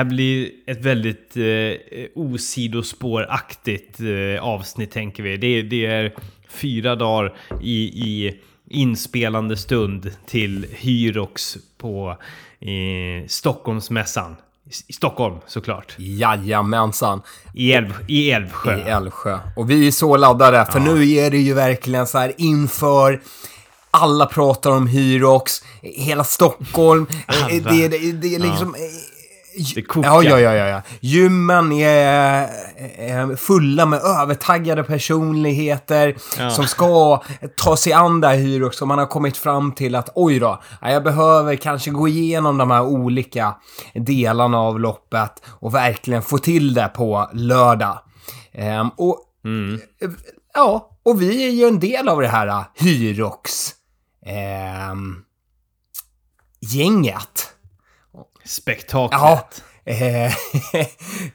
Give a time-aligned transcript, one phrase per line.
[0.00, 5.36] här blir ett väldigt eh, osidospåraktigt eh, avsnitt tänker vi.
[5.36, 6.14] Det, det är
[6.48, 8.40] fyra dagar i, i
[8.70, 12.16] inspelande stund till Hyrox på
[12.60, 14.36] eh, Stockholmsmässan.
[14.88, 15.94] I Stockholm såklart.
[15.98, 17.22] Jajamensan.
[17.54, 18.78] I, Älv, i Älvsjö.
[18.78, 19.38] I Älvsjö.
[19.56, 20.94] Och vi är så laddade, för ja.
[20.94, 23.20] nu är det ju verkligen så här inför
[23.90, 27.06] alla pratar om Hyrox, hela Stockholm.
[27.50, 28.76] Det, det, det är liksom...
[28.78, 29.09] Ja
[29.74, 30.22] det kokar.
[30.22, 30.82] Ja, ja, ja, ja.
[31.00, 32.48] Gymmen är,
[32.98, 36.50] är fulla med övertaggade personligheter ja.
[36.50, 37.22] som ska
[37.56, 40.62] ta sig an det här hyret som man har kommit fram till att oj då,
[40.80, 43.54] jag behöver kanske gå igenom de här olika
[43.94, 47.98] delarna av loppet och verkligen få till det på lördag.
[48.52, 49.80] Ehm, och mm.
[50.54, 53.70] ja, och vi är ju en del av det här Hyrox
[54.26, 55.16] ehm,
[56.60, 57.54] gänget.
[58.50, 59.20] Spektaklet.
[59.20, 59.48] Ja.
[59.84, 60.32] Eh,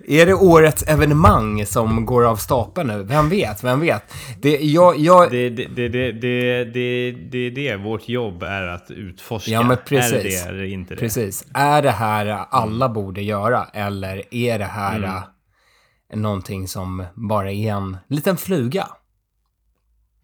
[0.07, 3.03] är det årets evenemang som går av stapeln nu?
[3.03, 3.63] Vem vet?
[3.63, 4.13] Vem vet?
[4.41, 5.31] Det, jag, jag...
[5.31, 9.51] Det, det, det, det, det, det, det, det vårt jobb är att utforska.
[9.51, 10.13] Ja, men precis.
[10.13, 10.99] Är det eller inte det?
[10.99, 11.45] Precis.
[11.53, 13.67] Är det här alla borde göra?
[13.73, 16.21] Eller är det här mm.
[16.21, 18.87] någonting som bara är en liten fluga?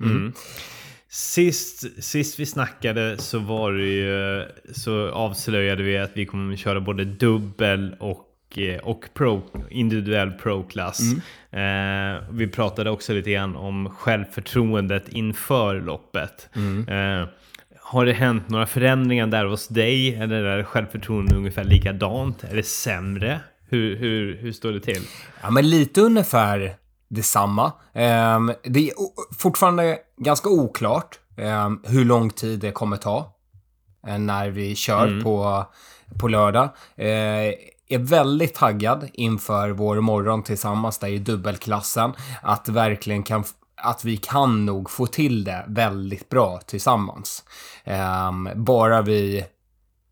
[0.02, 0.18] Mm.
[0.18, 0.34] Mm.
[1.14, 6.82] Sist, sist vi snackade så var det ju, så avslöjade vi att vi kommer köra
[6.82, 11.02] både dubbel och, eh, och pro, individuell pro-klass.
[11.52, 12.16] Mm.
[12.16, 16.50] Eh, vi pratade också lite grann om självförtroendet inför loppet.
[16.56, 16.88] Mm.
[16.88, 17.28] Eh,
[17.80, 20.16] har det hänt några förändringar där hos dig?
[20.16, 22.44] Eller är självförtroendet ungefär likadant?
[22.44, 23.40] Är det sämre?
[23.70, 25.02] Hur, hur, hur står det till?
[25.42, 26.76] Ja, men lite ungefär
[27.12, 27.72] detsamma.
[27.94, 28.94] Um, det är
[29.38, 33.34] fortfarande ganska oklart um, hur lång tid det kommer ta
[34.08, 35.24] uh, när vi kör mm.
[35.24, 35.66] på,
[36.20, 36.70] på lördag.
[37.00, 37.54] Uh,
[37.88, 42.14] är väldigt taggad inför vår morgon tillsammans där i dubbelklassen.
[42.42, 43.44] Att verkligen kan
[43.84, 47.44] att vi kan nog få till det väldigt bra tillsammans.
[47.86, 49.46] Um, bara vi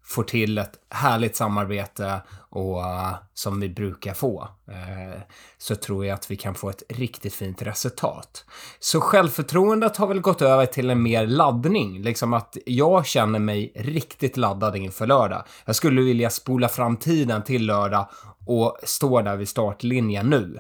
[0.10, 5.22] får till ett härligt samarbete och uh, som vi brukar få uh,
[5.58, 8.46] så tror jag att vi kan få ett riktigt fint resultat.
[8.80, 13.72] Så självförtroendet har väl gått över till en mer laddning, liksom att jag känner mig
[13.76, 15.44] riktigt laddad inför lördag.
[15.66, 18.10] Jag skulle vilja spola fram tiden till lördag
[18.46, 20.60] och stå där vid startlinjen nu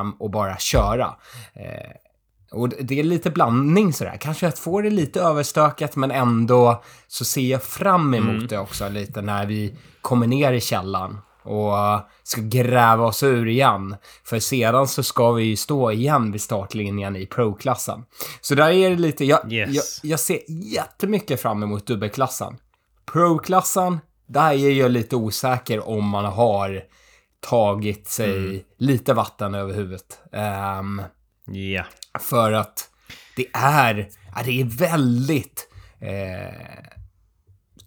[0.00, 1.06] um, och bara köra.
[1.56, 2.07] Uh,
[2.50, 4.16] och det är lite blandning sådär.
[4.20, 8.46] Kanske att få det lite överstökat men ändå så ser jag fram emot mm.
[8.46, 11.74] det också lite när vi kommer ner i källan och
[12.22, 13.96] ska gräva oss ur igen.
[14.24, 18.04] För sedan så ska vi ju stå igen vid startlinjen i pro-klassen.
[18.40, 20.00] Så där är det lite, jag, yes.
[20.02, 22.56] jag, jag ser jättemycket fram emot dubbelklassen.
[23.12, 26.82] Pro-klassen, där är jag lite osäker om man har
[27.40, 28.60] tagit sig mm.
[28.78, 30.20] lite vatten över huvudet.
[30.80, 31.02] Um,
[31.52, 31.86] Yeah.
[32.20, 32.88] För att
[33.36, 34.08] det är,
[34.44, 35.68] det är väldigt
[36.00, 36.98] eh,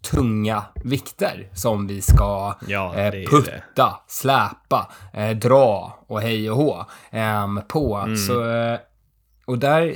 [0.01, 6.85] tunga vikter som vi ska ja, eh, putta, släpa, eh, dra och hej och hå
[7.11, 7.97] ehm, på.
[7.97, 8.17] Mm.
[8.17, 8.79] Så, eh,
[9.45, 9.95] och där,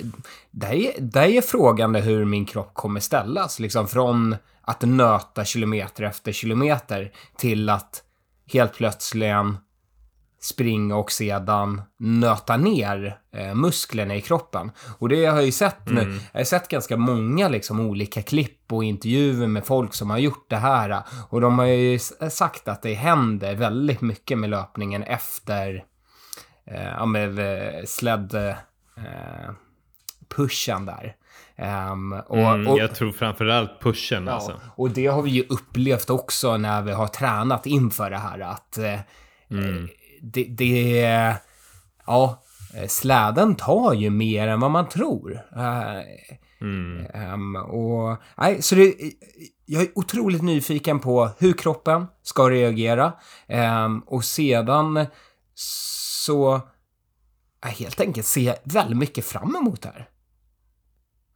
[0.52, 3.60] där, är, där är frågan hur min kropp kommer ställas.
[3.60, 8.04] Liksom från att nöta kilometer efter kilometer till att
[8.54, 9.36] helt plötsligt
[10.46, 14.72] springa och sedan nöta ner eh, musklerna i kroppen.
[14.98, 16.02] Och det har jag ju sett nu.
[16.02, 16.20] Mm.
[16.32, 20.50] Jag har sett ganska många liksom olika klipp och intervjuer med folk som har gjort
[20.50, 21.04] det här.
[21.30, 25.84] Och de har ju sagt att det händer väldigt mycket med löpningen efter
[26.66, 28.56] eh, ja, med eh, sled eh,
[30.36, 31.16] pushen där.
[31.92, 34.62] Um, och, mm, och, jag tror framförallt pushen ja, alltså.
[34.76, 38.78] Och det har vi ju upplevt också när vi har tränat inför det här att
[38.78, 39.00] eh,
[39.50, 39.88] mm
[40.34, 41.36] det, det,
[42.06, 42.44] ja,
[42.88, 45.42] släden tar ju mer än vad man tror.
[46.62, 47.06] Mm.
[47.34, 48.94] Um, och, nej, så det,
[49.66, 53.14] jag är otroligt nyfiken på hur kroppen ska reagera.
[53.48, 55.06] Um, och sedan
[55.56, 56.62] så
[57.62, 60.10] jag helt enkelt ser väldigt mycket fram emot det här.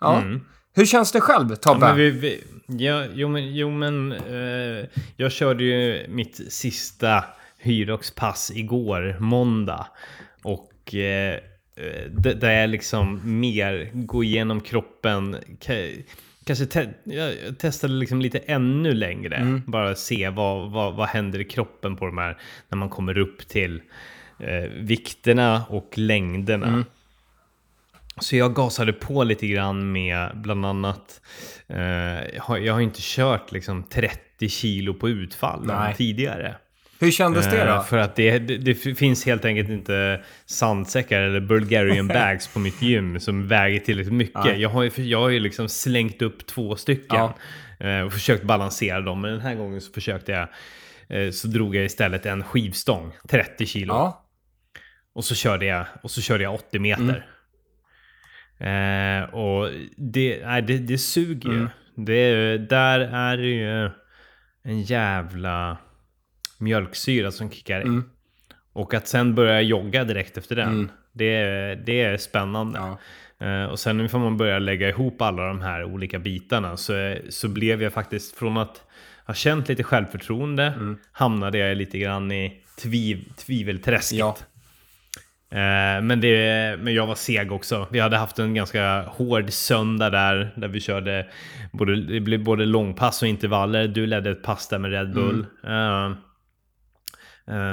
[0.02, 0.22] Ja.
[0.22, 0.46] Mm.
[0.74, 1.88] Hur känns det själv, Tobbe?
[1.88, 7.24] Ja, vi, vi, ja, jo, men, jo, men eh, jag körde ju mitt sista
[7.60, 9.88] Hyrox-pass igår, måndag.
[10.44, 11.40] Och eh,
[12.36, 15.38] där jag liksom mer går igenom kroppen.
[16.46, 19.36] Kanske te jag testade liksom lite ännu längre.
[19.36, 19.62] Mm.
[19.66, 22.38] Bara se vad, vad, vad händer i kroppen på de här
[22.70, 23.82] när man kommer upp till
[24.40, 26.68] eh, vikterna och längderna.
[26.68, 26.86] Mm.
[28.22, 31.22] Så jag gasade på lite grann med bland annat,
[31.68, 31.80] eh,
[32.36, 36.56] jag, har, jag har inte kört liksom 30 kilo på utfall tidigare.
[37.00, 37.82] Hur kändes det Eh, då?
[37.84, 42.82] För att det, det, det finns helt enkelt inte sandsäckar eller Bulgarian bags på mitt
[42.82, 44.60] gym som väger tillräckligt mycket.
[44.60, 47.34] Jag har ju, jag har ju liksom slängt upp två stycken Ja.
[47.80, 49.22] eh, och försökt balansera dem.
[49.22, 50.48] Men den här gången så försökte jag,
[51.26, 53.94] eh, så drog jag istället en skivstång, 30 kilo.
[53.94, 54.26] Ja,
[55.14, 57.26] Och så körde jag, och så körde jag 80 meter.
[58.60, 59.24] Mm.
[59.24, 61.56] Eh, och det, nej, det, det suger ju.
[61.58, 61.70] Mm.
[61.96, 63.90] Det, där är det ju
[64.64, 65.78] en jävla
[66.60, 67.88] mjölksyra som kickar in.
[67.88, 68.04] Mm.
[68.74, 70.68] Och att sen börja jogga direkt efter den.
[70.70, 70.90] Mm.
[71.12, 71.44] Det,
[71.86, 72.80] det är spännande.
[72.80, 72.98] ja.
[73.48, 76.78] Eh, och sen får man börja lägga ihop alla de här olika bitarna.
[76.78, 78.84] Så, så blev jag faktiskt från att
[79.28, 80.98] ha känt lite självförtroende Mm.
[81.12, 84.20] hamnade jag lite grann i tviv, tvivelträsket.
[84.20, 84.38] ja.
[85.52, 87.88] Eh, men, det, men jag var seg också.
[87.92, 90.52] Vi hade haft en ganska hård söndag där.
[90.56, 91.28] Där vi körde
[91.72, 93.88] både, det blev både långpass och intervaller.
[93.88, 95.46] Du ledde ett pass där med Red Bull.
[95.64, 96.12] Eh, eh,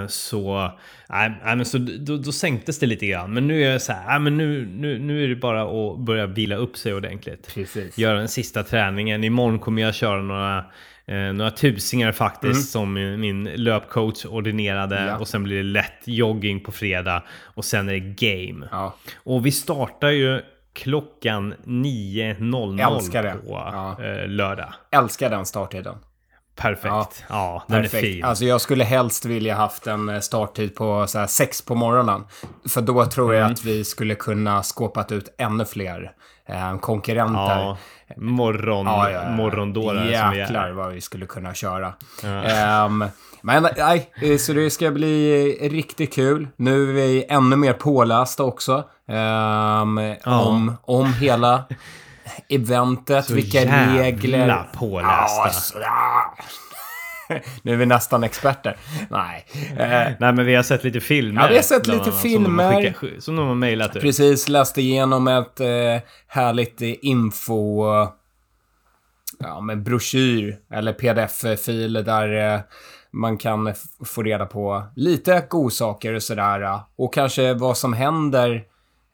[0.08, 0.70] så,
[1.08, 3.32] nej, men så då, då sänktes det lite grann.
[3.34, 5.98] Men nu är jag så här, nej, men nu, nu, nu är det bara att
[5.98, 7.54] börja vila upp sig ordentligt.
[7.54, 7.98] Precis.
[7.98, 9.24] Göra den sista träningen.
[9.24, 10.64] Imorgon kommer jag köra några,
[11.06, 14.96] eh, några tusingar faktiskt som min, min löpcoach ordinerade.
[14.96, 15.08] Mm.
[15.08, 15.16] Ja.
[15.18, 17.22] Och sen blir det lätt jogging på fredag.
[17.42, 18.68] Och sen är det game.
[18.70, 18.94] Ja.
[19.16, 20.40] Och vi startar ju
[20.72, 23.30] klockan 9.00 Älskar det.
[23.46, 23.96] på Ja.
[24.04, 24.72] eh, lördag.
[24.90, 25.94] Älskar den starttiden.
[26.56, 27.24] Perfekt.
[27.28, 28.00] Ja, den är Perfekt.
[28.06, 28.24] fin.
[28.24, 32.24] Alltså jag skulle helst vilja haft en eh, starttid på så här sex på morgonen.
[32.68, 33.42] För då tror Mm.
[33.42, 36.12] jag att vi skulle kunna skåpat ut ännu fler
[36.48, 37.56] eh, konkurrenter.
[37.58, 37.76] ja,
[38.16, 39.30] morgon, Ja, ja, ja.
[39.30, 40.72] morgondårar som vi Jäklar är.
[40.72, 41.92] vad vi skulle kunna köra.
[42.24, 43.04] Ehm,
[43.42, 46.48] men nej, eh, så det ska bli riktigt kul.
[46.56, 48.84] Nu är vi ännu mer pålästa också.
[49.08, 51.64] ehm, om, om hela
[52.48, 54.64] eventet, Så vilka jävla regler.
[54.74, 55.50] pålästa.
[55.50, 56.34] Så, ja.
[57.62, 58.76] nu är vi nästan experter.
[59.10, 59.46] Nej.
[59.76, 61.42] Eh, Nej men vi har sett lite filmer.
[61.42, 63.20] Ja, vi har sett lite annat, filmer.
[63.20, 64.02] Som de har mejlat ut.
[64.02, 65.66] Precis, läste igenom ett eh,
[66.28, 67.84] härligt info...
[69.38, 72.60] Ja, men broschyr eller pdf-fil där eh,
[73.10, 73.74] man kan
[74.04, 76.80] få reda på lite godsaker och sådär.
[76.98, 78.64] Och kanske vad som händer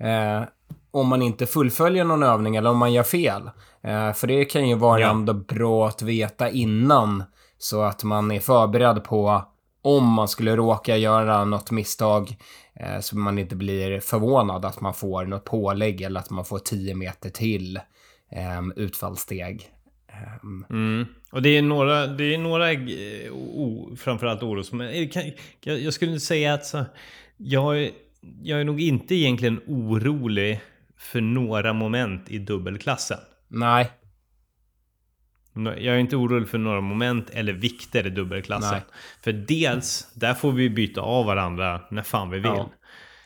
[0.03, 0.43] eh,
[0.93, 3.43] om man inte fullföljer någon övning eller om man gör fel.
[3.83, 5.11] Eh, för det kan ju vara Ja.
[5.11, 7.25] ändå bra att veta innan
[7.59, 9.43] så att man är förberedd på
[9.83, 12.37] om man skulle råka göra något misstag
[12.75, 16.59] eh, så man inte blir förvånad att man får något pålägg eller att man får
[16.59, 17.77] 10 meter till
[18.33, 19.63] eh, utfallssteg.
[20.09, 21.07] Ehm, Mm.
[21.33, 24.73] Och det är några, det är några eh, o, framförallt oros.
[24.73, 25.09] Men eh,
[25.65, 26.85] jag, jag skulle säga att så,
[27.37, 27.91] jag,
[28.43, 30.61] jag är nog inte egentligen orolig
[31.03, 33.19] för några moment i dubbelklassen.
[35.53, 38.73] nej, Jag är inte orolig för några moment eller vikter i dubbelklassen.
[38.73, 38.83] Nej.
[39.23, 42.47] För dels, där får vi byta av varandra när fan vi vill.
[42.47, 42.71] Ja.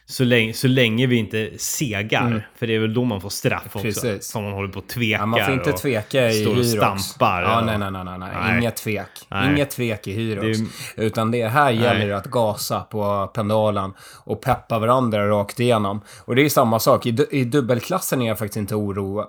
[0.09, 2.49] Så, länge, så länge vi inte segar.
[2.55, 3.83] För det är väl då man får straff också.
[3.83, 4.33] Precis.
[4.33, 5.19] För man håller på och tvekar.
[5.19, 7.03] ja, man får inte tveka i står och Hyrox.
[7.03, 7.43] stampar.
[7.43, 8.59] Ja, nej, nej, nej, nej, nej.
[8.59, 9.09] Inget tvek.
[9.29, 9.53] Nej.
[9.53, 10.59] Inget tvek i Hyrox.
[10.97, 12.13] Det Utan det här gäller Nej.
[12.13, 13.95] att gasa på pendalen
[14.25, 16.01] och peppa varandra rakt igenom.
[16.25, 17.07] Och det är samma sak.
[17.07, 19.25] I, I dubbelklassen är jag faktiskt inte oro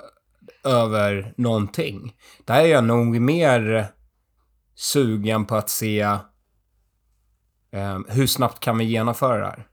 [0.63, 2.13] över någonting.
[2.45, 3.85] Där är jag nog mer
[4.75, 5.99] sugen på att se
[7.71, 9.67] eh, hur snabbt kan vi genomföra det här.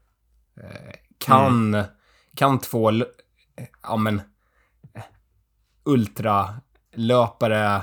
[0.63, 1.83] Eh, kan,
[2.37, 2.93] kan två,
[3.83, 4.23] ja men,
[5.85, 7.83] ultralöpare,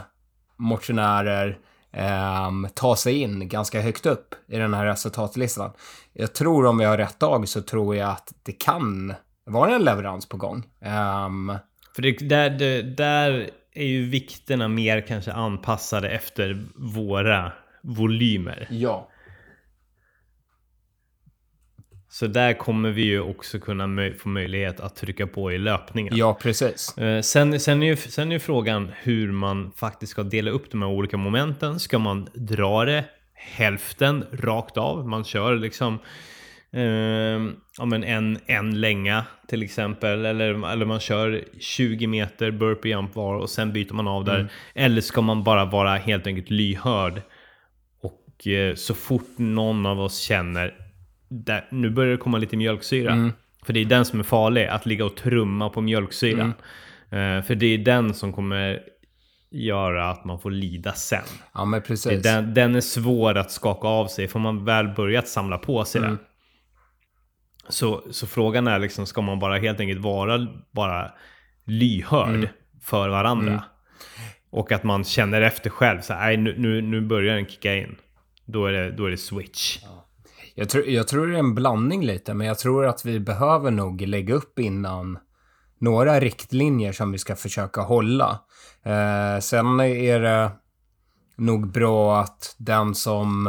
[0.58, 1.58] motionärer,
[1.94, 5.72] ehm, ta sig in ganska högt upp i den här resultatlistan.
[6.14, 9.14] Jag tror om vi har rätt dag så tror jag att det kan
[9.46, 10.64] vara en leverans på gång.
[10.82, 11.54] Ehm,
[11.96, 17.52] För det, där, det, där är ju vikterna mer kanske anpassade efter våra
[17.84, 18.68] volymer.
[18.70, 19.08] ja.
[22.14, 26.14] Så där kommer vi ju också kunna möj- få möjlighet att trycka på i löpningen.
[26.18, 26.98] Ja, precis.
[26.98, 30.72] Eh, Sen, sen, är ju, sen är ju frågan hur man faktiskt ska dela upp
[30.72, 31.80] de här olika momenten.
[31.80, 35.08] Ska man dra det hälften rakt av?
[35.08, 36.00] Man kör liksom
[36.74, 36.82] eh,
[37.78, 40.26] ja, men en, en länga till exempel.
[40.26, 44.36] Eller, eller man kör 20 meter burpee jump var och sen byter man av där.
[44.36, 44.48] Mm.
[44.76, 47.22] Eller ska man bara vara helt enkelt lyhörd?
[48.02, 50.74] Och eh, så fort någon av oss känner
[51.32, 53.12] där, nu börjar det komma lite mjölksyra.
[53.12, 53.32] Mm.
[53.66, 56.54] För det är den som är farlig, att ligga och trumma på mjölksyran.
[57.12, 57.38] Mm.
[57.38, 58.80] Eh, för det är den som kommer
[59.52, 61.24] göra att man får lida sen.
[61.54, 62.24] Ja, men precis.
[62.24, 66.00] Den, den är svår att skaka av sig, får man väl börjat samla på sig
[66.00, 66.10] Mm.
[66.12, 66.20] den.
[67.70, 71.12] Så, så frågan är liksom, ska man bara helt enkelt vara bara
[71.66, 72.48] lyhörd Mm.
[72.84, 73.64] för varandra?
[74.50, 77.76] Och att man känner efter själv, så här, "Nej, nu, nu, nu börjar den kicka
[77.76, 77.96] in.
[78.46, 79.80] då är det, då är det switch.
[80.56, 83.72] Jag, tror, jag tror det är en blandning lite, men jag tror att vi behöver
[83.72, 85.20] nog lägga upp innan
[85.80, 88.40] några riktlinjer som vi ska försöka hålla.
[88.84, 90.52] Eh, sen är det
[91.36, 93.48] nog bra att den som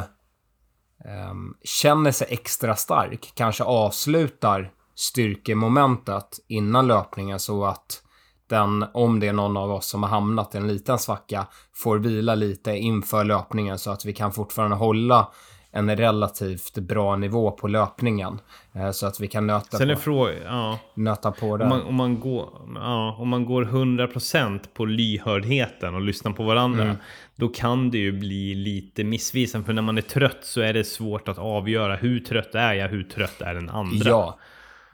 [1.04, 8.02] eh, känner sig extra stark kanske avslutar styrkemomentet innan löpningen så att
[8.48, 11.98] den, om det är någon av oss som har hamnat i en liten svacka, får
[11.98, 15.28] vila lite inför löpningen så att vi kan fortfarande hålla
[15.72, 18.40] en relativt bra nivå på löpningen.
[18.72, 20.78] Eh, så att vi kan nöta, Sen är på, frågan, ja.
[20.94, 21.64] nöta på det.
[21.64, 26.42] Om man, om, man går, ja, om man går 100% på lyhördheten och lyssnar på
[26.42, 26.96] varandra, Mm.
[27.36, 29.66] då kan det ju bli lite missvisande.
[29.66, 32.88] För när man är trött så är det svårt att avgöra hur trött är jag,
[32.88, 34.10] hur trött är den andra.
[34.10, 34.38] Ja.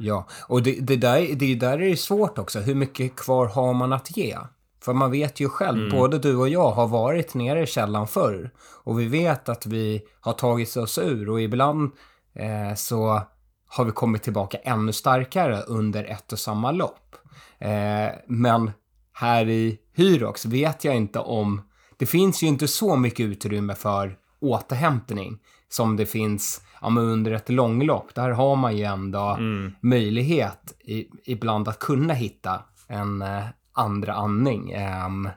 [0.00, 2.58] Ja, och det, det, där, det där är svårt också.
[2.60, 4.36] Hur mycket kvar har man att ge?
[4.80, 5.90] För man vet ju själv, Mm.
[5.98, 8.50] både du och jag har varit nere i källan förr.
[8.84, 11.92] Och vi vet att vi har tagit oss ur och ibland
[12.34, 13.22] eh, så
[13.66, 17.16] har vi kommit tillbaka ännu starkare under ett och samma lopp.
[17.58, 18.70] Eh, men
[19.12, 21.62] här i Hyrox vet jag inte om...
[21.96, 27.32] Det finns ju inte så mycket utrymme för återhämtning som det finns ja, men under
[27.32, 28.14] ett långlopp.
[28.14, 29.36] Där har man ju ändå
[29.80, 33.44] möjlighet i, ibland att kunna hitta en eh,
[33.78, 34.70] andra andning.
[34.72, 35.28] Ehm,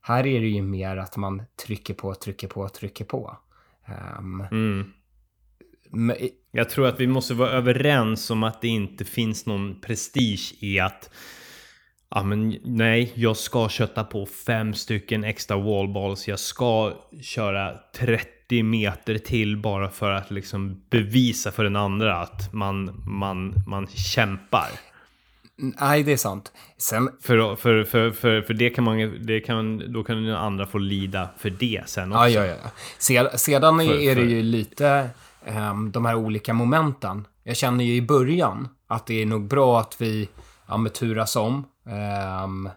[0.00, 3.36] här är det ju mer att man trycker på, trycker på, trycker på.
[3.86, 4.92] Ehm, Mm.
[5.90, 6.16] men-
[6.50, 10.80] Jag tror att vi måste vara överens om att det inte finns någon prestige i
[10.80, 11.10] att
[12.16, 16.28] Ja men nej, jag ska kötta på fem stycken extra wallballs.
[16.28, 22.52] Jag ska köra 30 meter till bara för att liksom bevisa för den andra att
[22.52, 24.68] man, man, man kämpar.
[25.56, 26.52] Nej, det är sant.
[26.78, 30.78] Sen, För, för, för, för, för det kan man, det kan, då kan andra få
[30.78, 32.28] lida för det sen också.
[32.28, 32.70] Ja, ja, ja.
[32.98, 35.10] Sedan, sedan För- är det ju lite
[35.46, 37.26] ehm, de här olika momenten.
[37.42, 40.28] Jag känner ju i början att det är nog bra att vi
[40.68, 41.64] ja, men turas om.
[41.88, 42.68] ehm,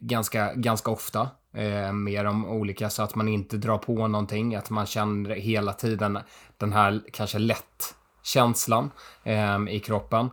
[0.00, 1.28] ganska, ganska ofta.
[1.54, 4.54] Eh, med de olika så att man inte drar på någonting.
[4.54, 6.18] Att man känner hela tiden
[6.58, 8.90] den här kanske lätt känslan
[9.24, 10.30] ehm, i kroppen.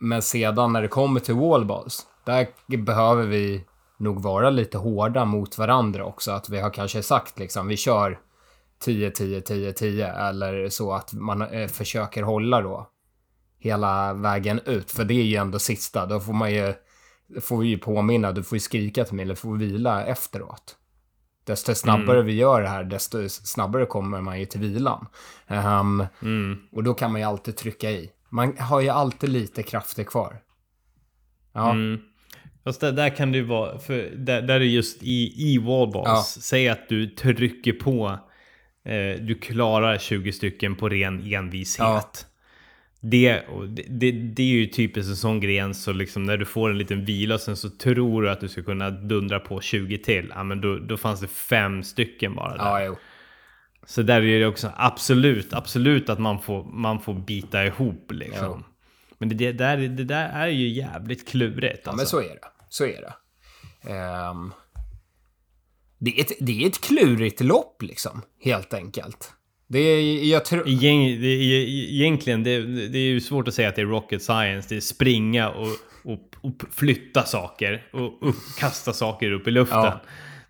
[0.00, 3.64] Men sedan när det kommer till wallballs, där behöver vi
[3.98, 6.30] nog vara lite hårda mot varandra också.
[6.30, 8.18] Att vi har kanske sagt liksom, vi kör
[8.80, 12.90] 10, 10, 10, 10 eller så att man eh, försöker hålla då
[13.58, 14.90] hela vägen ut.
[14.90, 16.06] För det är ju ändå sista.
[16.06, 16.74] Då får man ju,
[17.40, 20.76] får vi ju påminna, du får ju skrika till mig eller får vila efteråt.
[21.44, 25.06] Desto snabbare vi gör det här, desto snabbare kommer man ju till vilan.
[25.46, 26.58] Ehm, Mm.
[26.72, 28.10] och då kan man ju alltid trycka i.
[28.30, 30.36] Man har ju alltid lite krafter kvar.
[31.52, 32.00] Ja, Mm.
[32.64, 36.06] Fast där, där kan ju vara, för där, där är just i, i wallballs,
[36.36, 36.40] Ja.
[36.42, 38.18] säg att du trycker på,
[38.84, 41.78] eh, du klarar 20 stycken på ren envishet.
[41.80, 42.10] Ja.
[43.02, 43.42] Det,
[43.88, 47.04] det, det, är ju typiskt en sån gren så liksom när du får en liten
[47.04, 50.32] vila och sen så tror du att du ska kunna dundra på 20 till.
[50.34, 52.80] Ja men då, då fanns det fem stycken bara där.
[52.80, 52.96] ja.
[53.90, 58.64] Så där är det också absolut, absolut att man får, man får bita ihop liksom.
[59.18, 61.96] Men det, det, där, det där är ju jävligt klurigt Ja, alltså.
[61.96, 62.48] men så är det.
[62.68, 63.12] Så är det.
[63.92, 64.52] Ehm,
[65.98, 69.32] det, är ett, det är ett klurigt lopp liksom, helt enkelt.
[69.68, 70.68] Det är, jag tror...
[70.68, 74.22] Egent, det, är- egentligen, det, det är ju svårt att säga att det är rocket
[74.22, 74.68] science.
[74.68, 75.68] Det är springa och,
[76.04, 79.78] och, och flytta saker och upp, kasta saker upp i luften.
[79.78, 80.00] Ja.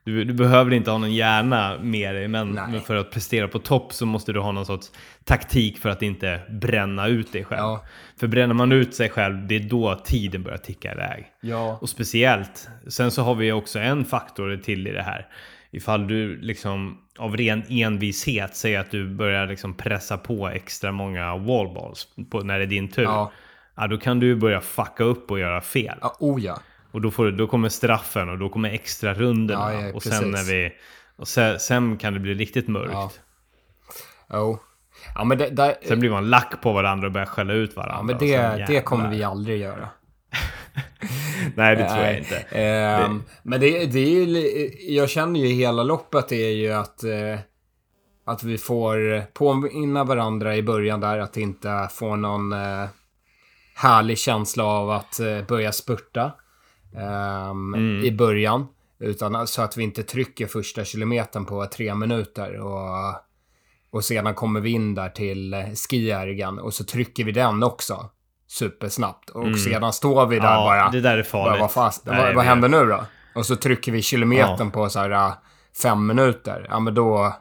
[0.04, 3.59] Du, du behöver inte ha någon hjärna med dig, men, men för att prestera på
[3.59, 4.92] topp så måste du ha någon sorts
[5.25, 7.61] taktik för att inte bränna ut dig själv.
[7.61, 7.85] Ja.
[8.21, 11.26] För bränner man ut sig själv, det är då tiden börjar ticka iväg.
[11.40, 11.78] Ja.
[11.80, 15.26] Och speciellt, sen så har vi också en faktor till i det här.
[15.71, 21.37] Ifall du liksom av ren envishet säger att du börjar liksom pressa på extra många
[21.37, 23.02] wallballs på, när det är din tur.
[23.02, 23.33] Ja.
[23.76, 23.87] Ja.
[23.87, 25.99] då kan du börja fucka upp och göra fel.
[26.00, 26.61] Ja, oh ja.
[26.90, 29.73] Och då, får du, då kommer straffen och då kommer extra rundorna.
[29.73, 30.73] Ja, ja, och sen när vi...
[31.16, 32.92] Och sen, sen kan det bli riktigt mörkt.
[32.92, 33.11] Ja.
[34.32, 34.59] Jo.
[35.14, 37.97] Ja, men det, där, Sen blir man lack på varandra och börjar skälla ut varandra.
[37.97, 39.88] ja, men och sen det, det kommer vi aldrig göra.
[41.54, 42.37] Nej, det tror jag inte.
[42.37, 47.04] Ehm, Men det, det är ju, jag känner ju hela loppet det är ju att,
[47.04, 47.38] eh,
[48.25, 52.88] att vi får påminna varandra i början där att inte få någon eh,
[53.75, 56.32] härlig känsla av att eh, börja spurta
[56.97, 58.04] ehm, Mm.
[58.04, 58.66] i början.
[59.00, 63.14] Utan så att vi inte trycker första kilometern på tre minuter och,
[63.90, 65.54] och sedan kommer vi in där till
[65.90, 68.11] skijärgan och så trycker vi den också
[68.47, 69.30] supersnabbt.
[69.30, 70.61] Och sedan står vi där Mm.
[70.61, 70.90] Ja, bara.
[70.90, 71.61] det där är Bara, farligt.
[71.61, 73.04] vad, fast, Nej, vad, vad händer nu då?
[73.35, 74.70] Och så trycker vi kilometern Ja.
[74.70, 75.32] på så här äh,
[75.82, 76.66] fem minuter.
[76.70, 77.35] Ja, men då,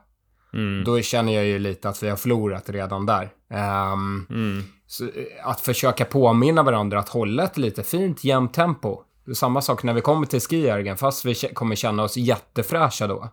[0.53, 0.83] Mm.
[0.83, 3.29] då känner jag ju lite att vi har förlorat redan där.
[3.53, 4.63] Ehm, Mm.
[5.01, 9.03] eh, att försöka påminna varandra att hålla ett lite fint jämnt tempo.
[9.33, 13.29] Samma sak när vi kommer till skijärgen, fast vi kommer känna oss jättefräscha då.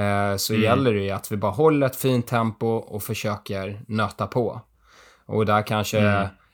[0.00, 4.26] Eh, så gäller det ju att vi bara håller ett fint tempo och försöker nöta
[4.26, 4.60] på.
[5.26, 5.98] Och där kanske,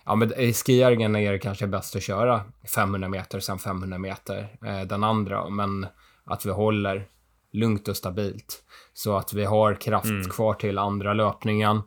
[0.04, 2.40] ja men i skijärgen är det kanske bäst att köra
[2.74, 5.48] 500 meter, sen 500 meter eh, den andra.
[5.48, 5.86] Men
[6.24, 7.06] att vi håller
[7.52, 8.62] lugnt och stabilt.
[8.92, 11.82] Så att vi har kraft kvar till andra löpningen.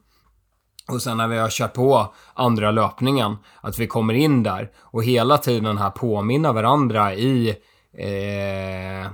[0.88, 5.04] Och sen när vi har kört på andra löpningen, att vi kommer in där och
[5.04, 7.50] hela tiden här påminna varandra i
[7.98, 9.12] eh,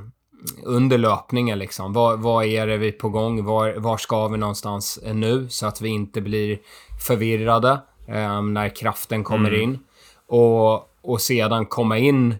[0.63, 1.93] under löpningen liksom.
[1.93, 3.45] Vad, vad är det vi är på gång?
[3.45, 5.49] Var, var ska vi någonstans nu?
[5.49, 6.59] Så att vi inte blir
[7.07, 9.79] förvirrade eh, när kraften kommer in.
[10.27, 12.35] Och, och sedan komma in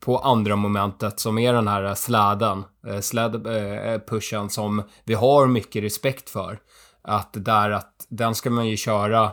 [0.00, 5.46] på andra momentet som är den här släden, eh, sled eh, pushen som vi har
[5.46, 6.58] mycket respekt för.
[7.04, 9.30] Att där att den ska man ju köra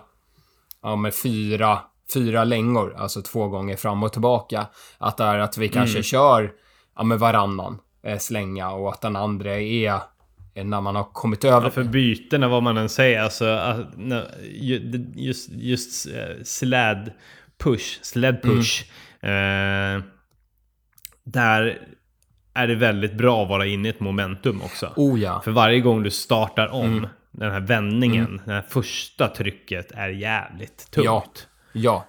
[0.83, 1.79] ja, med fyra,
[2.13, 4.67] fyra längor, alltså två gånger fram och tillbaka.
[4.97, 6.51] Att det är att vi kanske kör
[6.95, 9.99] ja, med varannan eh, slänga och att den andra är
[10.63, 11.63] när man har kommit över.
[11.67, 13.45] Ja, för bytena, vad man än säger, alltså
[13.97, 17.11] det- just, just eh, sled
[17.63, 18.83] push, sled push.
[19.23, 20.01] Eh,
[21.23, 21.87] där
[22.53, 24.93] är det väldigt bra att vara inne i ett momentum också.
[24.95, 25.41] Oh ja.
[25.43, 27.07] För varje gång du startar om
[27.39, 31.05] den här vändningen, det här första trycket är jävligt tungt.
[31.05, 32.05] Ja.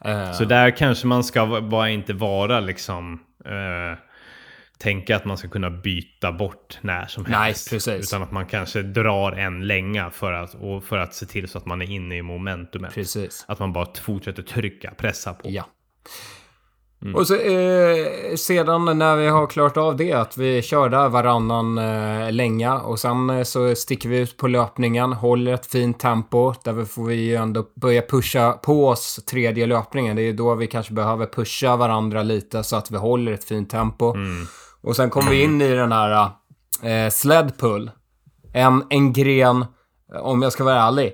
[0.00, 0.10] Ja.
[0.10, 3.20] Eh, Så där kanske man ska bara inte vara liksom...
[3.44, 3.98] Eh,
[4.78, 7.70] tänka att man ska kunna byta bort när som Nej, helst.
[7.70, 8.08] precis.
[8.08, 11.58] Utan att man kanske drar en länga för att, och för att se till så
[11.58, 12.94] att man är inne i momentumet.
[12.94, 13.44] precis.
[13.48, 15.50] Att man bara fortsätter trycka, pressa på.
[15.50, 15.64] Ja.
[17.14, 21.78] Och så, eh, sedan när vi har klarat av det, att vi kör där varannan
[21.78, 26.54] eh, länga och sen eh, så sticker vi ut på löpningen, håller ett fint tempo.
[26.64, 30.16] Där får vi ju ändå börja pusha på oss tredje löpningen.
[30.16, 33.44] Det är ju då vi kanske behöver pusha varandra lite så att vi håller ett
[33.44, 34.14] fint tempo.
[34.82, 36.30] Och sen kommer vi in i den här
[36.82, 37.90] eh, sled pull.
[38.52, 39.64] En, en gren,
[40.22, 41.12] om jag ska vara ärlig,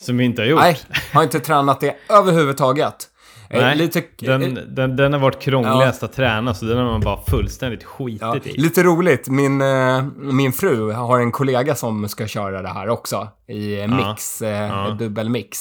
[0.00, 0.60] Som vi inte har gjort.
[0.60, 0.78] nej,
[1.12, 3.08] har inte tränat det överhuvudtaget.
[3.50, 7.00] Eh, Nej, lite, den, den, den har varit krångligast att träna så den har man
[7.00, 8.60] bara fullständigt skitit Ja, i.
[8.60, 9.28] lite roligt.
[9.28, 13.28] Min, eh, min fru har en kollega som ska köra det här också.
[13.48, 14.90] I eh, mix, eh, Ja.
[14.98, 15.58] dubbelmix.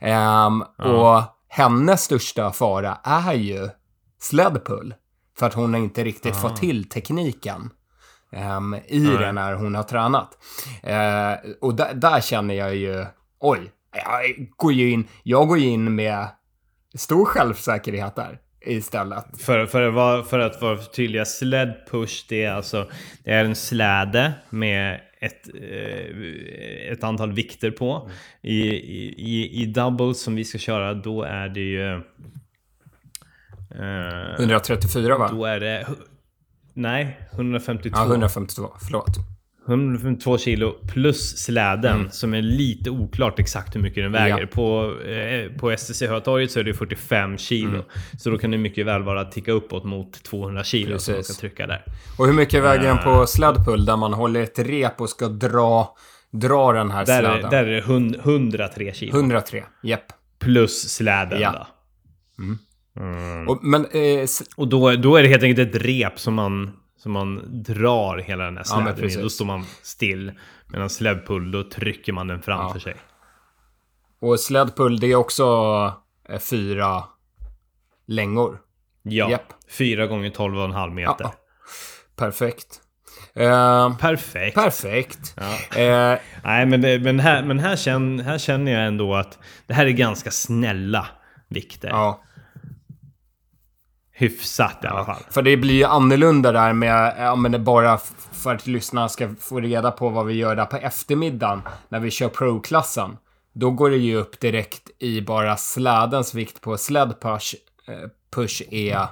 [0.00, 3.68] Ehm, Och hennes största fara är ju
[4.20, 4.94] sledpull.
[5.38, 7.70] För att hon har inte riktigt fått till tekniken.
[8.32, 10.30] ehm, I det när hon har tränat.
[10.82, 13.06] Eh, och där, känner jag ju,
[13.40, 13.70] oj,
[14.04, 16.26] jag går ju in, jag går in med
[16.94, 19.24] stor självsäkerhet där istället.
[19.40, 22.90] För, för, att vara, för att vara tydliga, sled push det är alltså
[23.24, 28.10] det är en släde med ett, eh, ett antal vikter på.
[28.42, 31.92] I, i, i- doubles som vi ska köra då är det ju...
[33.70, 35.28] Eh, 134 va?
[35.32, 35.86] då är det...
[36.74, 37.98] Nej, 152.
[37.98, 38.68] Ja, 152.
[38.86, 39.16] Förlåt.
[39.68, 44.34] 152 kilo plus släden som är lite oklart exakt hur mycket den väger.
[44.36, 44.40] Mm.
[44.40, 44.54] Ja.
[44.54, 47.68] På, eh, på STC-hötorget så är det 45 kilo.
[47.68, 47.82] Mm.
[48.18, 51.18] Så då kan det mycket väl vara att ticka uppåt mot 200 kilo som man
[51.18, 51.36] Precis.
[51.36, 51.84] kan trycka där.
[52.18, 55.96] Och hur mycket väger den på sledpull där man håller ett rep och ska dra,
[56.30, 57.50] dra den här Där, är, släden?
[57.50, 59.12] där är det hund- 103 kilo.
[59.16, 59.64] 103.
[59.82, 60.04] Japp.
[60.38, 61.52] Plus släden Ja.
[61.52, 61.66] då.
[63.52, 66.70] Och, men eh, Och då, då är det helt enkelt ett rep som man,
[67.04, 69.22] som man drar hela den här Ja, släden precis.
[69.22, 70.32] Då står man still.
[70.66, 72.82] Medan slädpull, då trycker man den framför Ja.
[72.82, 72.96] sig.
[74.20, 75.44] och sledpull det är också
[76.28, 77.04] eh, fyra
[78.06, 78.60] längor.
[79.02, 79.30] Ja.
[79.30, 79.52] Japp.
[79.70, 81.14] 4 gånger 12,5 meter.
[81.24, 81.34] Ja.
[82.16, 82.80] Perfekt.
[83.34, 84.54] Eh, Perfekt.
[84.54, 85.34] perfekt.
[85.36, 85.78] Ja.
[85.80, 89.74] Eh, Nej, men, det, men, här, men här, känner, här känner jag ändå att det
[89.74, 91.06] här är ganska snälla
[91.48, 91.88] vikter.
[91.88, 92.20] ja.
[94.16, 95.22] Hyfsat i alla fall.
[95.30, 97.98] För det blir ju annorlunda där med, ja men är bara
[98.32, 102.10] för att lyssnarna ska få reda på vad vi gör där på eftermiddagen när vi
[102.10, 103.16] kör pro-klassen.
[103.52, 107.54] Då går det ju upp direkt i bara slädens vikt på sled push,
[107.88, 109.06] eh, push är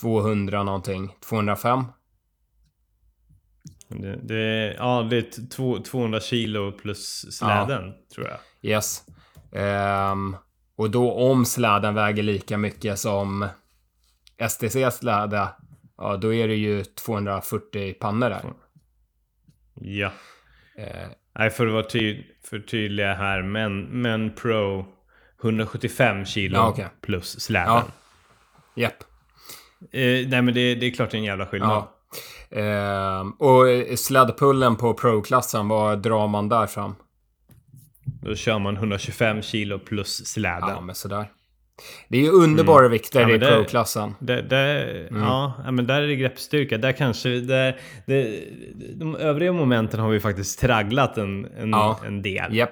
[0.00, 1.16] 200 någonting.
[1.28, 1.84] 205?
[3.88, 8.38] Det, det, ja, det är t- två- 200 kilo plus släden, tror jag.
[8.70, 9.02] Yes.
[9.52, 10.36] Ehm,
[10.80, 13.48] och då om släden väger lika mycket som
[14.48, 15.48] STCs släde,
[15.98, 18.42] ja då är det ju 240 pannor där.
[19.74, 20.10] Ja.
[20.78, 23.42] Eh, Nej, för att vara ty för tydliga här.
[23.42, 24.86] Men, men Pro
[25.42, 26.88] 175 kilo Ja, okej.
[27.00, 27.68] plus släden.
[27.68, 27.84] Ja.
[28.74, 29.04] Japp.
[29.92, 31.84] Eh, nej, men det, det är klart det är en jävla skillnad.
[32.50, 32.58] Ja.
[32.60, 33.64] Ehm, och
[33.98, 36.94] slädpullen på pro-klassen, vad drar man där fram?
[38.22, 40.68] Då kör man 125 kilo plus släden.
[40.68, 41.26] Ja, men sådär.
[42.08, 42.90] Det är ju underbara Mm.
[42.92, 44.14] vikter Ja, i pro-klassen.
[44.18, 46.78] Där, ja, men där är det greppstyrka.
[46.78, 47.28] Där kanske...
[47.40, 48.40] Där, det,
[48.94, 52.00] de övriga momenten har vi faktiskt tragglat en, en, Ja.
[52.06, 52.56] en del.
[52.56, 52.70] Japp.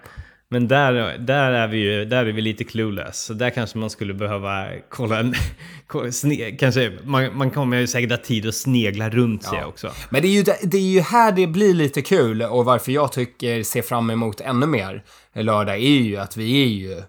[0.51, 3.23] Men där, där, är vi ju, där är vi lite clueless.
[3.23, 5.35] Så där kanske man skulle behöva kolla en...
[6.13, 9.91] Sne, kanske, man, man kommer ju säkert ha tid att snegla runt sig också.
[10.11, 13.13] Men det är, ju, det är ju här det blir lite kul och varför jag
[13.13, 17.03] tycker ser fram emot ännu mer lördag är ju att vi är ju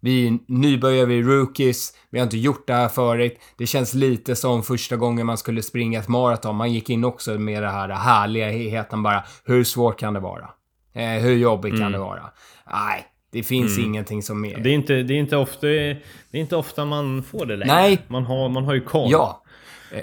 [0.00, 3.38] vi är nybörjare, vi är rookies, vi har inte gjort det här förut.
[3.56, 6.56] Det känns lite som första gången man skulle springa ett maraton.
[6.56, 9.24] Man gick in också med det här härligheten bara.
[9.44, 10.50] Hur svårt kan det vara?
[10.94, 12.30] Eh, hur jobbigt kan det vara?
[12.72, 14.58] Nej, det finns ingenting som är...
[14.58, 16.00] Det är, inte, det, är inte ofta, det
[16.32, 17.74] är inte ofta man får det längre.
[17.74, 17.98] Nej.
[18.08, 19.10] Man har, man har ju koll.
[19.10, 19.42] Ja,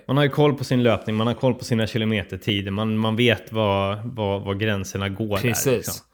[0.08, 3.16] Man har ju koll på sin löpning, man har koll på sina kilometertider, man, man
[3.16, 5.36] vet var, var, var gränserna går.
[5.36, 5.66] Där, Precis.
[5.66, 6.06] liksom.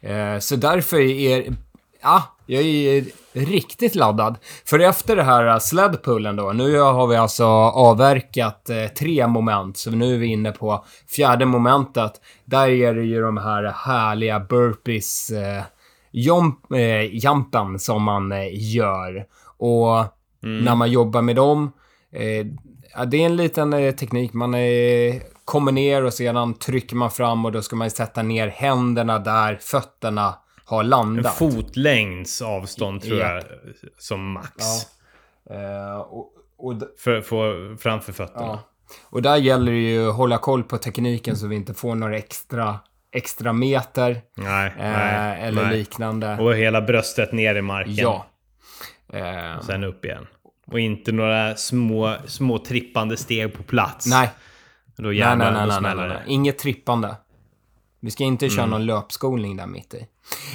[0.00, 1.54] Eh, så därför är...
[2.02, 4.38] Ja, jag är riktigt laddad.
[4.64, 9.76] För efter det här uh, sledpullen då, nu har vi alltså avverkat eh, tre moment,
[9.76, 12.12] så nu är vi inne på fjärde momentet.
[12.44, 15.62] Där är det ju de här härliga burpees, eh,
[16.10, 19.26] jump, eh, jumpen som man gör.
[19.58, 20.04] Och
[20.40, 21.72] när man jobbar med dem,
[23.06, 24.32] det är en liten teknik.
[24.32, 24.54] Man
[25.44, 29.58] kommer ner och sedan trycker man fram och då ska man sätta ner händerna där
[29.60, 30.34] fötterna
[30.68, 31.34] har En landat.
[31.38, 33.42] fotlängds avstånd tror jag
[33.98, 34.64] som max.
[35.50, 38.46] Eh, och, och, För, för, framför fötterna.
[38.46, 38.60] ja.
[39.04, 42.16] och där gäller det ju att hålla koll på tekniken så vi inte får några
[42.16, 42.78] extra,
[43.12, 45.78] extra meter Nej, eh, nej, eller nej.
[45.78, 46.38] liknande.
[46.38, 47.94] Och hela bröstet ner i marken.
[47.94, 48.26] ja.
[49.12, 50.26] Eh, Sen upp igen.
[50.66, 54.06] Och inte några små, små trippande steg på plats.
[54.06, 54.30] nej,
[54.96, 56.22] Då nej, jävlar, nej, nej, då nej, nej, nej.
[56.26, 56.32] det.
[56.32, 57.16] Inget trippande.
[58.00, 58.70] Vi ska inte köra Mm.
[58.70, 60.06] någon löpskolning där mitt i.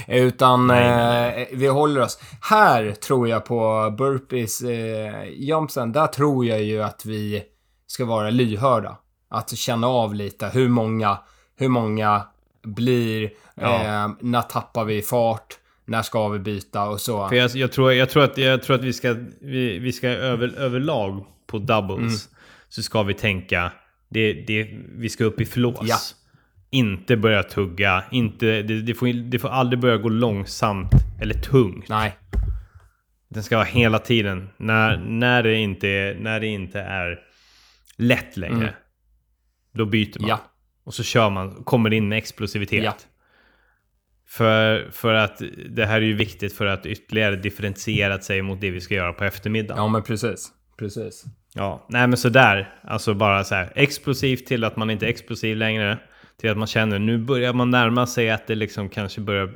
[0.07, 2.19] Utan eh, vi håller oss.
[2.41, 7.43] Här tror jag på burpees, eh, jumpsen, där tror jag ju att vi
[7.87, 8.97] ska vara lyhörda.
[9.29, 11.17] Att känna av lite hur många,
[11.57, 12.21] hur många
[12.63, 13.83] blir, Ja.
[13.83, 17.27] eh, när tappar vi fart, när ska vi byta och så.
[17.29, 20.07] För jag, jag, tror, jag, tror att, jag tror att vi ska, vi, vi ska
[20.09, 22.17] över, överlag på doubles Mm.
[22.69, 23.71] så ska vi tänka
[24.09, 25.77] det, det, vi ska upp i flås.
[25.81, 25.97] Ja.
[26.73, 28.03] Inte börja tugga.
[28.11, 31.89] Inte, det, det, får, det får aldrig börja gå långsamt eller tungt.
[31.89, 32.15] Nej,
[33.29, 34.49] Den ska vara hela tiden.
[34.57, 37.19] När, när, det, inte, är- när det inte är
[37.97, 38.55] lätt längre.
[38.57, 38.73] Mm.
[39.73, 40.29] Då byter man.
[40.29, 40.41] ja,
[40.83, 41.63] Och så kör man.
[41.63, 42.83] Kommer in med explosivitet.
[42.83, 42.95] Ja.
[44.27, 48.71] För, för att det här är ju viktigt för att ytterligare differentiera sig mot det
[48.71, 49.83] vi ska göra på eftermiddagen.
[49.83, 50.51] ja men precis.
[50.77, 51.23] Precis.
[51.53, 52.73] Ja, nej men sådär.
[52.83, 55.97] Alltså bara så här explosivt till att man inte är explosiv längre.
[56.43, 59.49] Till att man känner nu börjar man närma sig att det liksom kanske börjar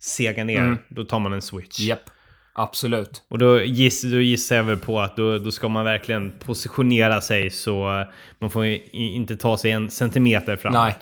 [0.00, 0.58] sega ner.
[0.58, 0.78] Mm.
[0.88, 1.80] Då tar man en switch.
[1.80, 2.10] Japp,
[2.54, 3.22] absolut.
[3.28, 7.20] Och då, giss, då gissar jag väl på att då, då ska man verkligen positionera
[7.20, 8.04] sig så
[8.38, 10.78] man får inte ta sig en centimeter framåt.
[10.78, 10.94] Nej.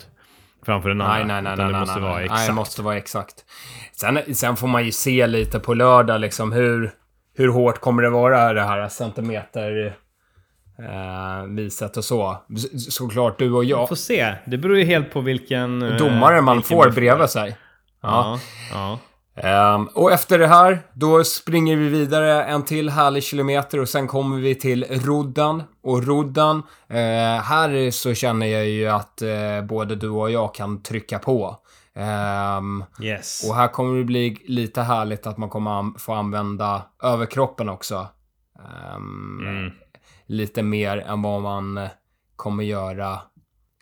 [0.65, 1.17] Framför den andra.
[1.17, 2.25] Nej, nej, nej, utan nej, det måste nej, vara nej.
[2.25, 2.39] exakt.
[2.39, 3.45] Nej, det måste vara exakt.
[3.93, 6.91] Sen, sen får man ju se lite på lördag liksom hur,
[7.37, 9.97] hur hårt kommer det vara det här centimeter
[10.79, 12.37] eh, viset och så.
[12.57, 13.87] Så- Såklart du och jag.
[13.89, 14.33] Får se.
[14.45, 15.81] Det beror ju helt på vilken...
[15.81, 17.57] eh, Domare man vilken får bredvid sig.
[18.01, 18.39] Ja.
[18.73, 18.99] Ja,
[19.35, 19.43] ja.
[19.75, 24.07] Ehm, och efter det här, då springer vi vidare en till härlig kilometer och sen
[24.07, 25.63] kommer vi till Roddan.
[25.83, 26.97] Och Roddan, eh,
[27.43, 31.57] här så känner jag ju att eh, både du och jag kan trycka på.
[31.95, 33.49] Ehm, Yes.
[33.49, 38.07] Och här kommer det bli lite härligt att man kommer an- få använda överkroppen också.
[38.59, 39.71] Ehm, Mm.
[40.27, 41.89] Lite mer än vad man eh,
[42.35, 43.19] kommer göra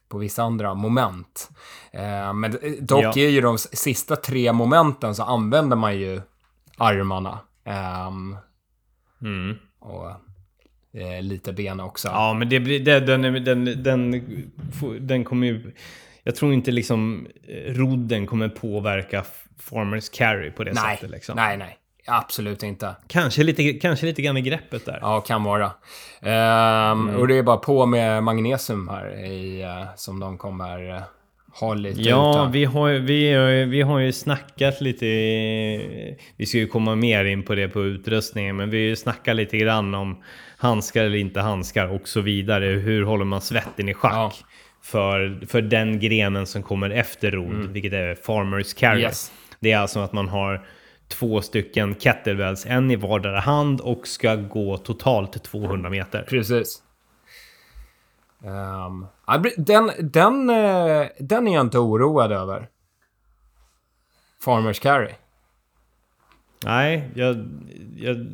[0.09, 1.49] på vissa andra moment.
[1.91, 3.13] Ehm, men eh, dock Ja.
[3.17, 6.21] är ju de sista tre momenten så använder man ju
[6.77, 7.39] armarna.
[7.65, 8.37] Ehm,
[9.21, 9.55] Mm.
[9.79, 10.09] och
[11.01, 12.07] eh, lite ben också.
[12.07, 12.79] Ja, men det blir...
[12.79, 14.23] Det, den, den, den,
[15.07, 15.73] den kommer ju...
[16.23, 19.25] Jag tror inte liksom eh, rodden kommer påverka
[19.59, 21.09] Farmers Carry på det nej, sättet.
[21.11, 21.35] Liksom.
[21.35, 21.77] nej, nej.
[22.07, 22.95] Absolut inte.
[23.07, 24.99] Kanske, lite, kanske lite grann i greppet där.
[25.01, 25.71] Ja, kan vara.
[26.21, 27.15] Ehm, Mm.
[27.15, 31.01] Och det är bara på med magnesium här i, eh, som de kommer eh,
[31.59, 35.05] ha lite Ja, vi har, vi, har, vi har ju snackat lite...
[36.37, 39.95] Vi ska ju komma mer in på det på utrustningen, men vi snackat lite grann
[39.95, 40.23] om
[40.57, 42.65] handskar eller inte handskar och så vidare.
[42.65, 44.13] Hur håller man svetten i schack?
[44.13, 44.31] Ja.
[44.83, 48.91] För, för den grenen som kommer efter rod, vilket är farmers carry.
[48.93, 49.01] Mm.
[49.03, 49.31] Yes.
[49.59, 50.67] Det är alltså att man har
[51.07, 56.25] två stycken kettlebells, en i vardera hand och ska gå totalt 200 meter.
[56.29, 56.81] Precis.
[58.43, 59.07] Um,
[59.57, 62.67] den, den, uh, den är jag inte oroad över.
[64.41, 65.11] Farmers Carry.
[66.65, 67.47] Nej, jag...
[67.95, 68.27] Jag,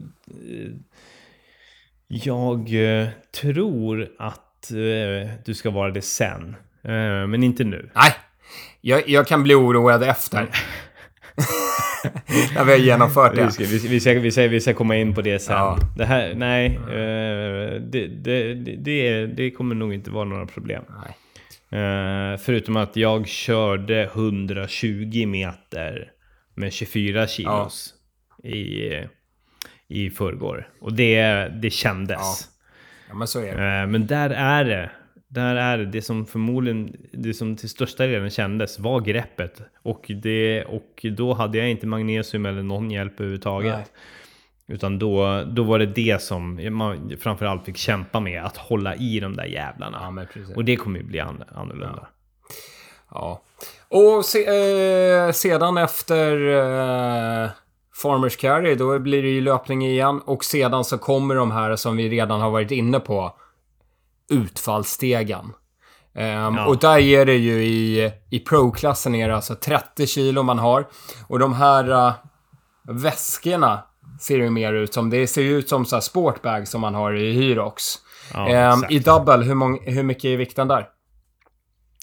[2.07, 3.09] jag uh,
[3.41, 6.55] tror att uh, du ska vara det sen.
[6.81, 7.89] men inte nu.
[7.95, 8.13] Nej,
[8.81, 10.49] jag, jag kan bli oroad efter.
[12.55, 13.45] När vi har genomfört det.
[13.45, 15.55] Vi ska, vi, ska, vi, ska, vi ska komma in på det sen.
[15.55, 15.77] Ja.
[15.97, 16.77] Det här, nej.
[16.77, 20.83] Uh, det, det, det, det, kommer nog inte vara några problem.
[21.73, 26.11] Uh, förutom att jag körde 120 meter
[26.55, 27.93] med 24 kilos
[28.43, 28.49] ja.
[28.49, 28.91] i,
[29.87, 30.69] i förrgår.
[30.81, 32.49] Och det, det kändes.
[33.09, 33.15] Ja.
[33.15, 33.83] men så är det.
[33.83, 34.91] Uh, men där är det
[35.33, 39.61] där är det, som förmodligen, det som till största delen kändes var greppet.
[39.83, 43.75] Och, det, och då hade jag inte magnesium eller någon hjälp överhuvudtaget.
[43.75, 43.85] Nej.
[44.67, 49.19] Utan då, då var det det som man framförallt fick kämpa med, att hålla i
[49.19, 50.25] de där jävlarna.
[50.35, 51.99] Ja, och det kommer ju bli annorlunda.
[52.01, 52.07] Ja.
[53.11, 53.41] ja.
[53.87, 57.49] Och se, eh, sedan efter eh,
[58.01, 60.21] Farmers Carry, då blir det ju löpning igen.
[60.25, 63.35] Och sedan så kommer de här som vi redan har varit inne på
[64.31, 65.45] utfallsstegen.
[66.15, 66.23] Um,
[66.55, 66.65] ja.
[66.65, 70.87] Och där är det ju i, i pro-klassen är det alltså 30 kilo man har.
[71.27, 72.13] Och de här uh,
[72.87, 73.83] väskorna
[74.21, 76.95] ser ju mer ut som, det ser ju ut som så här sportbag som man
[76.95, 77.83] har i Hyrox.
[78.33, 80.87] Ja, um, I double, hur, mång, hur mycket är vikten där?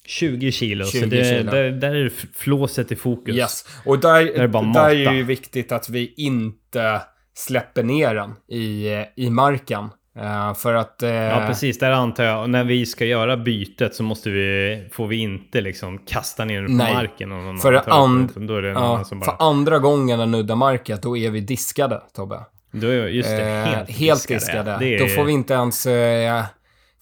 [0.04, 1.50] 20 kilo, 20 så det, kilo.
[1.50, 3.36] Där, där är flåset i fokus.
[3.36, 3.64] Yes.
[3.84, 7.02] Och där, där, är, där är det ju viktigt att vi inte
[7.34, 9.88] släpper ner den i, i marken.
[10.22, 11.02] Uh, för att...
[11.02, 11.78] Uh, ja, precis.
[11.78, 15.98] Där antar jag, när vi ska göra bytet så måste vi, får vi inte liksom
[15.98, 17.32] kasta ner den på nej, marken.
[17.32, 19.24] Och någon för, and, då är det ja, bara...
[19.24, 22.40] för andra gången den nuddar marken, då är vi diskade, Tobbe.
[22.70, 24.38] Då är, just det, helt, uh, helt diskade.
[24.40, 24.86] diskade.
[24.86, 24.98] Är...
[24.98, 25.86] Då får vi inte ens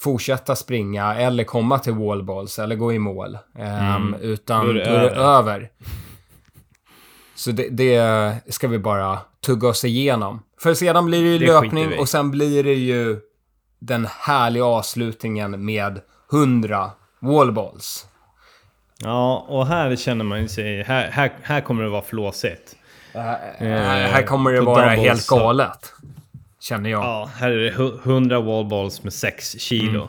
[0.00, 3.38] fortsätta springa eller komma till wallballs eller gå i mål.
[3.58, 4.14] Um, mm.
[4.20, 5.70] Utan då är det över.
[7.34, 10.42] Så det, det, ska vi bara tugga oss igenom.
[10.60, 13.18] För sedan blir det ju det löpning och sen blir det ju
[13.78, 16.00] den härliga avslutningen med
[16.32, 18.06] 100 wallballs.
[18.98, 20.82] Ja, och här känner man ju sig...
[20.82, 22.76] Här, här, här kommer det vara flåsigt.
[23.14, 25.92] Uh, här kommer det vara helt galet.
[26.60, 27.04] Känner jag.
[27.04, 27.68] Ja, här är det
[28.10, 30.08] 100 wallballs med 6 kilo.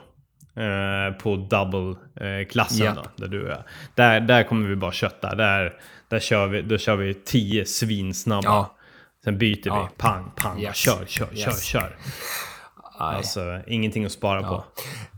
[0.56, 1.08] Mm.
[1.08, 2.96] Eh, på double-klassen yep.
[2.96, 3.64] då, där du är.
[3.96, 5.36] Där, där kommer vi bara kötta.
[5.36, 5.74] Där,
[6.10, 8.48] där kör vi, då kör vi 10 svinsnabba.
[8.48, 8.77] Ja.
[9.24, 9.90] Sen byter ja.
[9.92, 10.02] vi.
[10.02, 10.60] Pang, pang.
[10.60, 10.76] Yes.
[10.76, 11.64] Kör, kör, yes.
[11.64, 11.98] kör, kör.
[12.98, 14.48] Alltså, ingenting att spara ja.
[14.48, 14.64] på.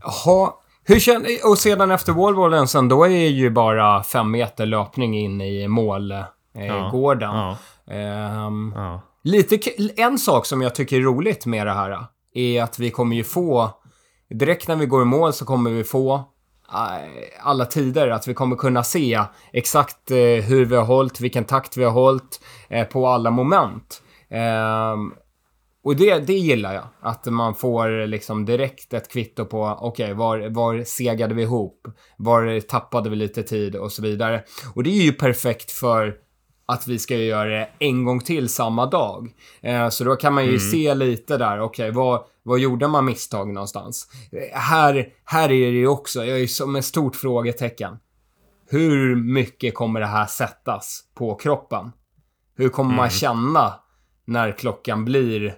[0.02, 0.52] Jaha.
[0.84, 5.40] Hur känner, och sedan efter wallballen sen, då är ju bara fem meter löpning in
[5.40, 7.34] i målgården.
[7.90, 8.46] Eh, ja.
[8.46, 8.74] Um.
[9.24, 9.58] Lite,
[9.96, 13.24] en sak som jag tycker är roligt med det här är att vi kommer ju
[13.24, 13.70] få,
[14.30, 16.24] direkt när vi går i mål så kommer vi få Eh,
[16.74, 18.08] Eh, alla tider.
[18.08, 19.20] Att vi kommer kunna se
[19.52, 24.02] exakt eh, hur vi har hållit, vilken takt vi har hållit eh, på alla moment.
[24.30, 25.12] Ehm,
[25.84, 26.84] och det, det gillar jag.
[27.00, 31.88] Att man får liksom direkt ett kvitto på, okej, okay, var, var segade vi ihop?
[32.16, 34.44] Var tappade vi lite tid och så vidare.
[34.74, 36.14] Och det är ju perfekt för
[36.72, 39.28] att vi ska göra det en gång till samma dag.
[39.62, 40.60] Eh, så då kan man ju mm.
[40.60, 44.08] se lite där, okej, okay, vad, vad gjorde man misstag någonstans?
[44.32, 47.96] Eh, här, här är det ju också, jag är som ett stort frågetecken.
[48.70, 51.92] Hur mycket kommer det här sättas på kroppen?
[52.56, 52.96] Hur kommer mm.
[52.96, 53.74] man känna
[54.24, 55.54] när klockan blir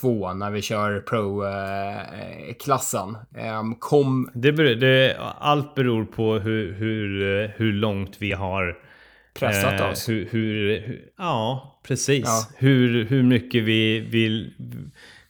[0.00, 1.00] två när vi kör
[2.50, 3.16] pro-klassen.
[3.36, 4.30] Eh, kom...
[4.34, 8.85] Det beror, det, allt beror på hur, hur, hur långt vi har
[9.38, 10.08] pressat eh, oss.
[10.08, 12.24] Hur, hur, hur, ja, precis.
[12.24, 12.48] Ja.
[12.56, 14.54] Hur, hur mycket vi, vi,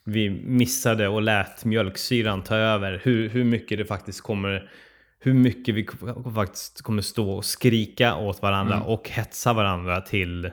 [0.05, 3.01] vi missade och lät mjölksyran ta över.
[3.05, 4.71] Hur, hur mycket det faktiskt kommer
[5.19, 5.89] hur mycket vi
[6.35, 8.87] faktiskt kommer stå och skrika åt varandra mm.
[8.87, 10.51] och hetsa varandra till,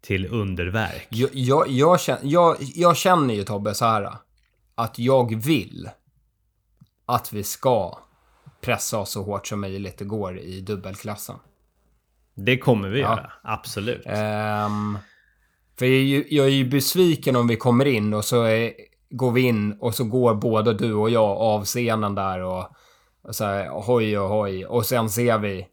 [0.00, 1.06] till underverk.
[1.08, 4.12] Jag, jag, jag, känner, jag, jag känner ju Tobbe så här
[4.74, 5.90] att jag vill
[7.06, 7.98] att vi ska
[8.60, 11.36] pressa oss så hårt som möjligt det går i dubbelklassen.
[12.40, 13.08] Det kommer vi ja.
[13.08, 14.06] göra, absolut.
[14.06, 14.98] Um,
[15.78, 18.72] för jag är, ju, jag är ju besviken om vi kommer in och så är,
[19.10, 22.68] går vi in och så går både du och jag av scenen där och,
[23.22, 24.66] och så här, hoj och hoj.
[24.66, 25.66] Och sen ser vi,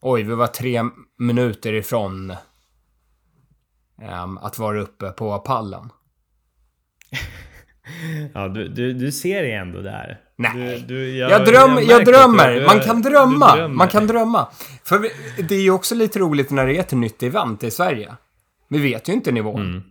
[0.00, 0.82] oj, vi var tre
[1.18, 2.30] minuter ifrån
[4.22, 5.90] um, att vara uppe på pallen.
[8.34, 10.20] ja, du, du, du ser det ändå där.
[10.36, 10.84] Nej.
[10.88, 12.66] Du, du, jag, jag, dröm, jag, jag drömmer.
[12.66, 13.68] Man kan drömma.
[13.68, 14.48] Man kan drömma.
[14.84, 15.08] För
[15.48, 18.12] det är ju också lite roligt när det är ett nytt event i Sverige.
[18.68, 19.60] Vi vet ju inte nivån.
[19.60, 19.82] Mm.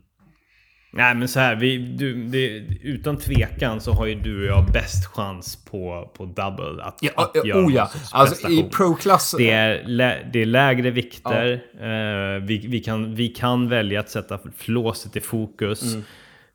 [0.96, 2.48] Nej men så här, vi, du, det,
[2.84, 7.12] utan tvekan så har ju du och jag bäst chans på, på double att, Ja,
[7.16, 7.90] att ja, göra oh ja.
[8.12, 9.36] Alltså i pro-klass...
[9.38, 11.52] Det är, lä, det är lägre vikter.
[11.80, 15.94] Eh, vi, vi, kan, vi kan välja att sätta flåset i fokus.
[15.94, 16.04] Mm.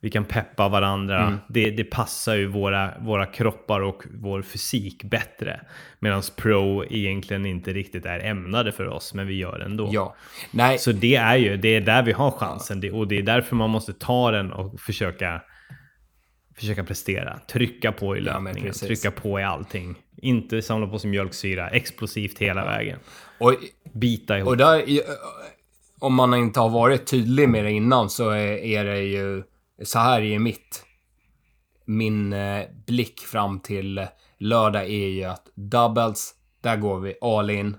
[0.00, 1.38] Vi kan peppa varandra.
[1.48, 5.60] Det, det passar ju våra, våra kroppar och vår fysik bättre.
[5.98, 9.90] Medan pro egentligen inte riktigt är ämnade för oss, men vi gör det ändå.
[9.92, 10.16] Ja.
[10.50, 12.80] Nej, Så det är ju, det är där vi har chansen.
[12.80, 15.42] Det, och det är därför man måste ta den och försöka,
[16.56, 17.38] försöka prestera.
[17.52, 18.88] Trycka på i Ja, löpningen, precis.
[19.00, 19.94] trycka på i allting.
[20.16, 22.98] Inte samla på sig mjölksyra, explosivt hela vägen.
[23.38, 23.54] och,
[23.94, 24.48] Bita ihop.
[24.48, 24.82] och där...
[26.00, 29.42] Om man inte har varit tydlig med det innan så är, är det ju...
[29.82, 30.84] Så här är ju mitt...
[31.84, 34.06] Min eh, blick fram till
[34.38, 37.76] lördag är ju att doubles, där går vi all in.